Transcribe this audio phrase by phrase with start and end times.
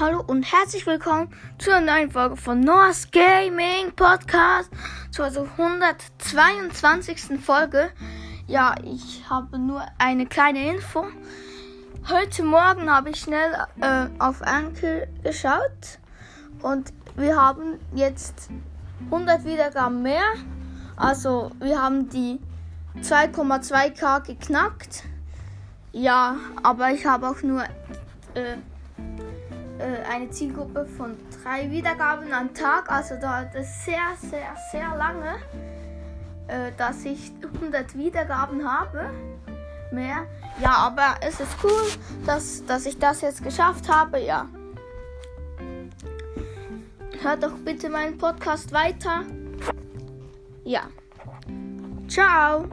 [0.00, 4.70] Hallo und herzlich willkommen zu einer neuen Folge von Noah's Gaming Podcast,
[5.10, 7.40] zur also 122.
[7.44, 7.90] Folge.
[8.46, 11.04] Ja, ich habe nur eine kleine Info.
[12.08, 13.50] Heute Morgen habe ich schnell
[13.80, 15.98] äh, auf Anchor geschaut
[16.62, 18.50] und wir haben jetzt
[19.06, 20.22] 100 Wiedergaben mehr.
[20.94, 22.38] Also wir haben die
[23.00, 25.02] 2,2k geknackt.
[25.90, 27.64] Ja, aber ich habe auch nur
[28.34, 28.58] äh,
[29.84, 32.90] eine Zielgruppe von drei Wiedergaben am Tag.
[32.90, 35.36] Also dauert es sehr, sehr, sehr lange,
[36.48, 39.10] äh, dass ich 100 Wiedergaben habe.
[39.90, 40.26] Mehr.
[40.60, 41.88] Ja, aber es ist cool,
[42.26, 44.20] dass, dass ich das jetzt geschafft habe.
[44.20, 44.46] Ja.
[47.22, 49.22] Hört doch bitte meinen Podcast weiter.
[50.64, 50.82] Ja.
[52.08, 52.66] Ciao.